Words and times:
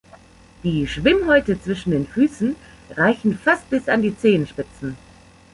Die 0.63 0.87
Schwimmhäute 0.87 1.61
zwischen 1.61 1.91
den 1.91 2.07
Füßen 2.07 2.55
reichen 2.95 3.37
fast 3.37 3.69
bis 3.69 3.87
an 3.87 4.01
die 4.01 4.17
Zehenspitzen. 4.17 4.97